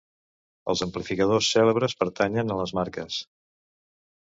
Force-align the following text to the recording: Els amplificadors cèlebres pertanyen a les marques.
Els 0.73 0.81
amplificadors 0.85 1.51
cèlebres 1.57 1.97
pertanyen 2.03 2.51
a 2.51 2.61
les 2.65 2.77
marques. 2.83 3.23